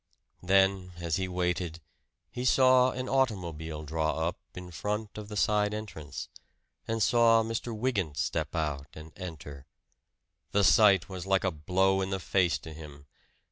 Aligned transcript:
Then, 0.41 0.93
as 0.97 1.17
he 1.17 1.27
waited, 1.27 1.79
he 2.31 2.43
saw 2.43 2.89
an 2.89 3.07
automobile 3.07 3.83
draw 3.83 4.27
up 4.27 4.39
in 4.55 4.71
front 4.71 5.15
of 5.15 5.29
the 5.29 5.37
side 5.37 5.75
entrance, 5.75 6.27
and 6.87 7.03
saw 7.03 7.43
Mr. 7.43 7.71
Wygant 7.77 8.17
step 8.17 8.55
out 8.55 8.87
and 8.95 9.11
enter. 9.15 9.67
The 10.53 10.63
sight 10.63 11.07
was 11.07 11.27
like 11.27 11.43
a 11.43 11.51
blow 11.51 12.01
in 12.01 12.09
the 12.09 12.19
face 12.19 12.57
to 12.57 12.73
him. 12.73 13.05